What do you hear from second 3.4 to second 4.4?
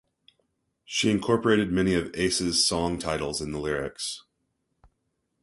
the lyrics.